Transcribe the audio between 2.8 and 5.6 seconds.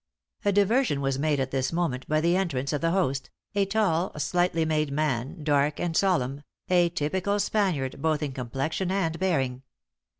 the host, a tall, slightly made man,